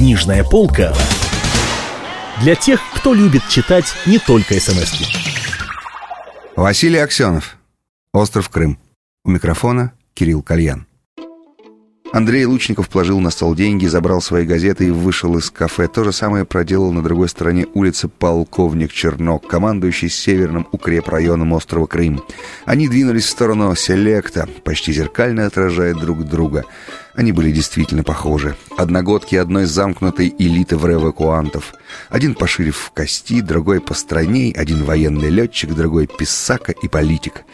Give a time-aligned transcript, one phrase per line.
[0.00, 0.94] Книжная полка
[2.40, 5.04] для тех, кто любит читать не только смс -ки.
[6.56, 7.58] Василий Аксенов.
[8.14, 8.78] Остров Крым.
[9.24, 10.86] У микрофона Кирилл Кальян.
[12.12, 15.86] Андрей Лучников положил на стол деньги, забрал свои газеты и вышел из кафе.
[15.86, 22.20] То же самое проделал на другой стороне улицы полковник Чернок, командующий северным укрепрайоном острова Крым.
[22.64, 26.64] Они двинулись в сторону Селекта, почти зеркально отражая друг друга.
[27.14, 28.56] Они были действительно похожи.
[28.76, 31.74] Одногодки одной замкнутой элиты в эвакуантов.
[32.08, 37.44] Один пошире в кости, другой постройней, один военный летчик, другой писака и политик.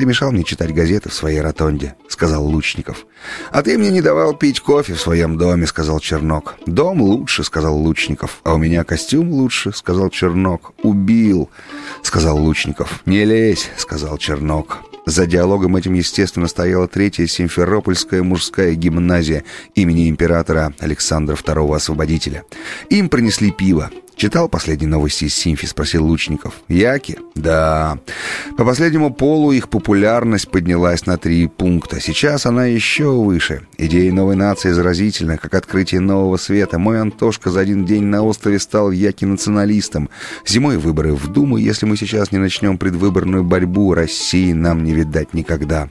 [0.00, 3.04] «Ты мешал мне читать газеты в своей ротонде»,— сказал Лучников.
[3.50, 6.54] «А ты мне не давал пить кофе в своем доме»,— сказал Чернок.
[6.64, 8.40] «Дом лучше»,— сказал Лучников.
[8.42, 10.72] «А у меня костюм лучше»,— сказал Чернок.
[10.82, 11.50] «Убил»,—
[12.02, 13.02] сказал Лучников.
[13.04, 14.78] «Не лезь»,— сказал Чернок.
[15.04, 19.44] За диалогом этим, естественно, стояла третья Симферопольская мужская гимназия
[19.74, 22.44] имени императора Александра II Освободителя.
[22.88, 23.90] Им принесли пиво.
[24.20, 26.60] «Читал последние новости из Симфи?»— спросил Лучников.
[26.68, 27.98] «Яки?» «Да.
[28.58, 32.02] По последнему полу их популярность поднялась на три пункта.
[32.02, 33.62] Сейчас она еще выше.
[33.78, 36.78] Идея новой нации заразительна, как открытие нового света.
[36.78, 40.10] Мой Антошка за один день на острове стал яки-националистом.
[40.46, 41.56] Зимой выборы в Думу.
[41.56, 45.88] Если мы сейчас не начнем предвыборную борьбу, России нам не видать никогда».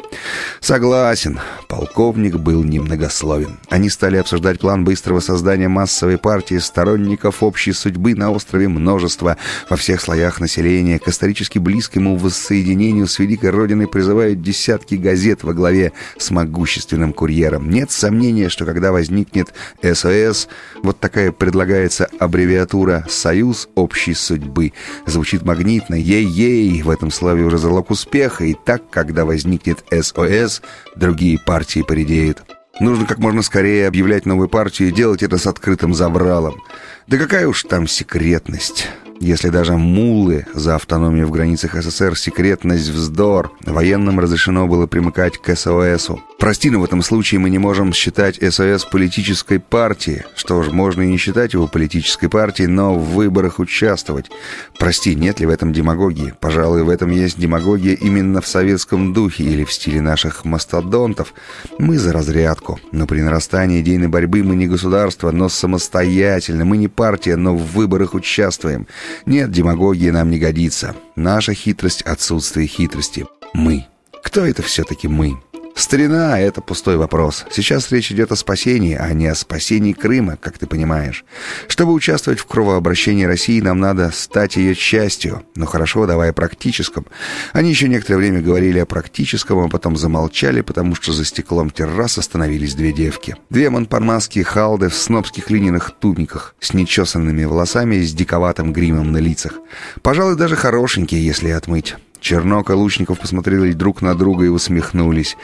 [0.59, 1.39] «Согласен».
[1.67, 3.57] Полковник был немногословен.
[3.69, 9.37] Они стали обсуждать план быстрого создания массовой партии сторонников общей судьбы на острове множество.
[9.69, 15.53] Во всех слоях населения к исторически близкому воссоединению с великой родиной призывают десятки газет во
[15.53, 17.69] главе с могущественным курьером.
[17.71, 20.47] Нет сомнения, что когда возникнет СОС,
[20.83, 24.73] вот такая предлагается аббревиатура «Союз общей судьбы».
[25.07, 30.61] Звучит магнитно, ей-ей, в этом слове уже залог успеха, и так, когда возникнет СОС,
[30.95, 32.43] другие партии поредеют.
[32.79, 36.61] Нужно как можно скорее объявлять новую партию и делать это с открытым забралом.
[37.09, 38.87] Да какая уж там секретность.
[39.21, 45.53] Если даже мулы за автономию в границах СССР секретность вздор, военным разрешено было примыкать к
[45.55, 46.21] СОСу.
[46.39, 50.23] Прости, но в этом случае мы не можем считать СОС политической партией.
[50.37, 54.31] Что ж, можно и не считать его политической партией, но в выборах участвовать.
[54.79, 56.33] Прости, нет ли в этом демагогии?
[56.39, 61.33] Пожалуй, в этом есть демагогия именно в советском духе или в стиле наших мастодонтов.
[61.77, 66.63] Мы за разрядку, но при нарастании идейной борьбы мы не государство, но самостоятельно.
[66.63, 68.87] Мы не партия, но в выборах участвуем.
[69.25, 70.95] Нет, демагогия нам не годится.
[71.15, 73.25] Наша хитрость— отсутствие хитрости.
[73.53, 73.85] Мы.
[74.23, 75.37] Кто это все-таки мы?
[75.79, 77.45] Старина— это пустой вопрос.
[77.49, 81.23] Сейчас речь идет о спасении, а не о спасении Крыма, как ты понимаешь.
[81.69, 85.43] Чтобы участвовать в кровообращении России, нам надо стать ее частью.
[85.55, 87.05] Ну хорошо, давай о практическом.
[87.53, 92.17] Они еще некоторое время говорили о практическом, а потом замолчали, потому что за стеклом террас
[92.17, 93.37] остановились две девки.
[93.49, 99.19] Две монпармасские халды в снобских линяных туниках, с нечесанными волосами и с диковатым гримом на
[99.19, 99.53] лицах.
[100.01, 101.95] Пожалуй, даже хорошенькие, если отмыть.
[102.29, 105.35] Чернок и Лучников посмотрели друг на друга и усмехнулись.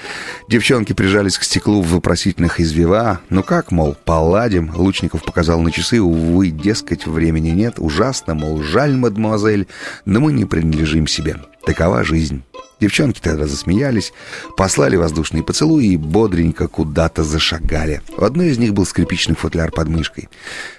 [0.48, 3.22] Девчонки прижались к стеклу в вопросительных извива.
[3.32, 6.00] «Ну как, мол, поладим?» Лучников показал на часы.
[6.00, 7.80] «Увы, дескать, времени нет.
[7.80, 9.68] Ужасно, мол, жаль, мадемуазель,
[10.06, 11.38] но мы не принадлежим себе.
[11.66, 12.44] Такова жизнь».
[12.80, 14.12] Девчонки тогда засмеялись,
[14.58, 18.02] послали воздушные поцелуи и бодренько куда-то зашагали.
[18.18, 20.28] В одной из них был скрипичный футляр под мышкой.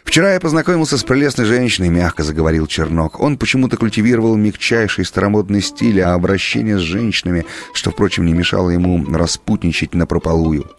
[0.04, 3.18] «Вчера я познакомился с прелестной женщиной»,— мягко заговорил Чернок.
[3.20, 9.02] Он почему-то культивировал мягчайший старомодный стиль, а обращение с женщинами, что, впрочем, не мешало ему
[9.10, 10.70] распутничать напропалую.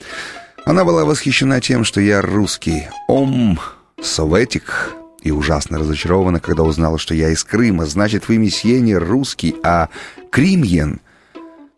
[0.66, 2.90] Она была восхищена тем, что я русский.
[3.08, 3.60] «Ом,
[4.02, 4.94] советик»,
[5.28, 7.86] и ужасно разочарована, когда узнала, что я из Крыма.
[7.86, 9.90] Значит, вы, месье, не русский, а
[10.32, 11.02] кримьен.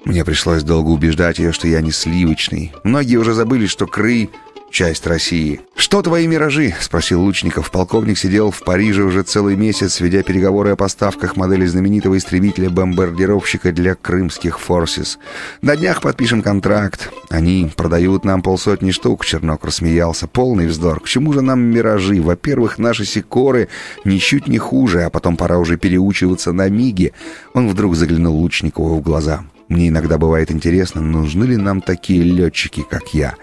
[0.05, 2.71] Мне пришлось долго убеждать ее, что я не сливочный.
[2.83, 4.29] Многие уже забыли, что Кры—
[4.69, 5.61] часть России.
[5.75, 7.71] «Что твои миражи?»— спросил Лучников.
[7.71, 13.95] Полковник сидел в Париже уже целый месяц, ведя переговоры о поставках модели знаменитого истребителя-бомбардировщика для
[13.95, 15.19] крымских форсис.
[15.61, 17.11] «На днях подпишем контракт.
[17.29, 20.27] Они продают нам полсотни штук»,— Чернок рассмеялся.
[20.27, 20.99] «Полный вздор.
[20.99, 22.21] К чему же нам миражи?
[22.21, 23.69] Во-первых, наши сикоры
[24.05, 27.13] ничуть не хуже, а потом пора уже переучиваться на миги».
[27.53, 29.43] Он вдруг заглянул Лучникову в глаза.
[29.69, 33.35] Мне иногда бывает интересно, нужны ли нам такие летчики, как я.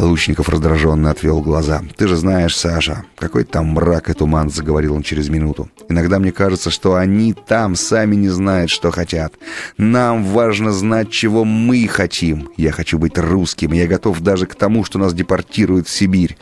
[0.00, 1.82] Лучников раздраженно отвел глаза.
[1.96, 5.68] «Ты же знаешь, Саша, какой там мрак и туман»,— заговорил он через минуту.
[5.90, 9.34] «Иногда мне кажется, что они там сами не знают, что хотят.
[9.76, 12.48] Нам важно знать, чего мы хотим.
[12.56, 16.38] Я хочу быть русским, я готов даже к тому, что нас депортируют в Сибирь».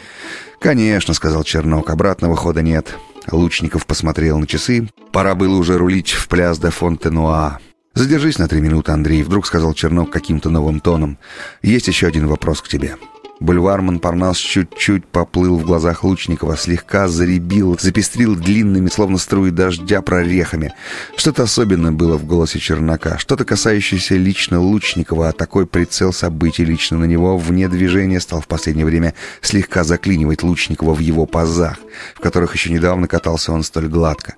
[0.60, 2.94] «Конечно»,— сказал Чернок,— «обратного хода нет».
[3.30, 4.88] Лучников посмотрел на часы.
[5.12, 7.58] Пора было уже рулить в пляс де Фонтенуа.
[7.94, 11.18] «Задержись на три минуты, Андрей»,— вдруг сказал Чернок каким-то новым тоном.
[11.60, 12.96] «Есть еще один вопрос к тебе».
[13.40, 20.74] Бульвар Монпарнас чуть-чуть поплыл в глазах Лучникова, слегка заребил, запестрил длинными, словно струи дождя, прорехами.
[21.16, 26.98] Что-то особенное было в голосе Чернака, что-то касающееся лично Лучникова, а такой прицел событий лично
[26.98, 31.78] на него вне движения стал в последнее время слегка заклинивать Лучникова в его пазах,
[32.16, 34.34] в которых еще недавно катался он столь гладко.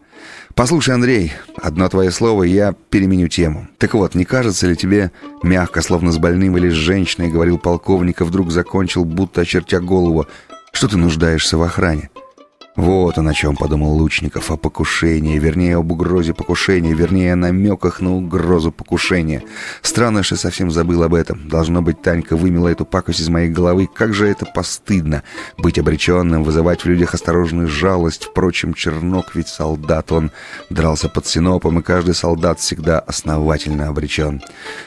[0.61, 3.67] «Послушай, Андрей, одно твое слово, и я переменю тему.
[3.79, 5.11] Так вот, не кажется ли тебе,
[5.43, 10.27] мягко, словно с больным или с женщиной, говорил полковник, а вдруг закончил, будто очертя голову,
[10.73, 12.11] что ты нуждаешься в охране?
[12.81, 18.17] Вот о чем подумал Лучников, о покушении, вернее, об угрозе покушения, вернее, о намеках на
[18.17, 19.43] угрозу покушения.
[19.83, 21.47] Странно, что совсем забыл об этом.
[21.47, 23.87] Должно быть, Танька вымела эту пакость из моей головы.
[23.87, 25.25] Как же это постыдно,
[25.59, 28.25] быть обреченным, вызывать в людях осторожную жалость.
[28.25, 30.31] Впрочем, Чернок ведь солдат, он
[30.71, 34.41] дрался под Синопом, и каждый солдат всегда основательно обречен.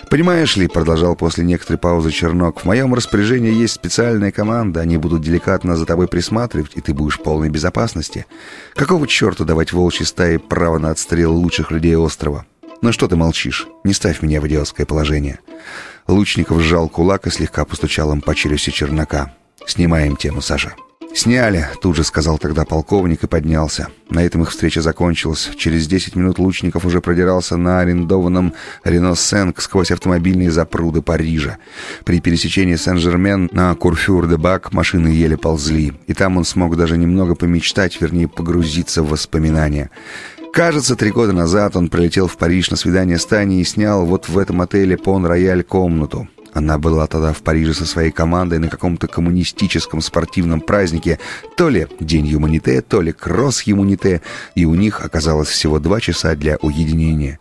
[0.09, 5.21] «Понимаешь ли»,— продолжал после некоторой паузы Чернок, «в моем распоряжении есть специальная команда, они будут
[5.21, 8.25] деликатно за тобой присматривать, и ты будешь в полной безопасности безопасности.
[8.75, 12.45] Какого черта давать волчьей стае право на отстрел лучших людей острова?
[12.81, 13.67] Ну что ты молчишь?
[13.83, 15.39] Не ставь меня в идиотское положение.
[16.07, 19.33] Лучников сжал кулак и слегка постучал им по челюсти чернака.
[19.65, 20.73] Снимаем тему, Саша.
[21.15, 23.87] «Сняли»,— тут же сказал тогда полковник и поднялся.
[24.09, 25.51] На этом их встреча закончилась.
[25.55, 31.57] Через 10 минут Лучников уже продирался на арендованном Рено Сенк сквозь автомобильные запруды Парижа.
[32.03, 38.01] При пересечении Сен-Жермен на Курфюр-де-Бак машины еле ползли, и там он смог даже немного помечтать,
[38.01, 39.91] вернее, погрузиться в воспоминания.
[40.51, 44.29] Кажется, три года назад он прилетел в Париж на свидание с Таней и снял вот
[44.29, 46.27] в этом отеле Пон-Рояль комнату.
[46.53, 51.19] Она была тогда в Париже со своей командой на каком-то коммунистическом спортивном празднике,
[51.57, 54.21] то ли День Юманите, то ли Кросс Юманите,
[54.55, 57.39] и у них оказалось всего два часа для уединения.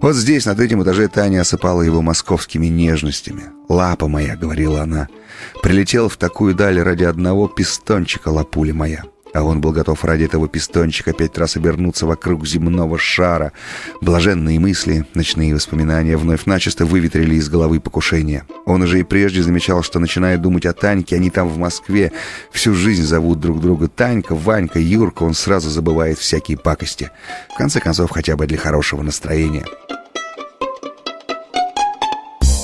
[0.00, 3.44] Вот здесь, на третьем этаже, Таня осыпала его московскими нежностями.
[3.68, 5.08] «Лапа моя»,— говорила она,—
[5.62, 9.04] «прилетел в такую даль ради одного пистончика, лапуля моя».
[9.34, 13.52] А он был готов ради этого пистончика пять раз обернуться вокруг земного шара.
[14.00, 18.44] Блаженные мысли, ночные воспоминания вновь начисто выветрили из головы покушения.
[18.66, 22.12] Он уже и прежде замечал, что начиная думать о Таньке, они там в Москве
[22.50, 27.10] всю жизнь зовут друг друга Танька, Ванька, Юрка, он сразу забывает всякие пакости.
[27.54, 29.64] В конце концов, хотя бы для хорошего настроения.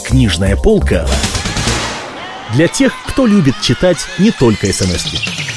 [0.06, 1.06] Книжная полка
[2.54, 5.47] для тех, кто любит читать не только смс -ки.